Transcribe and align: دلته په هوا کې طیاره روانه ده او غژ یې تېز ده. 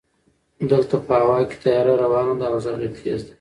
دلته 0.71 0.95
په 1.07 1.13
هوا 1.21 1.39
کې 1.49 1.57
طیاره 1.63 1.93
روانه 2.03 2.33
ده 2.39 2.45
او 2.51 2.55
غژ 2.63 2.77
یې 2.83 2.89
تېز 2.97 3.21
ده. 3.25 3.29